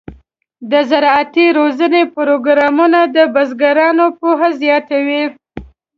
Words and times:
د 0.71 0.73
زراعتي 0.89 1.45
روزنې 1.57 2.03
پروګرامونه 2.15 2.99
د 3.15 3.17
بزګرانو 3.35 4.05
پوهه 4.19 4.49
زیاتوي. 4.61 5.23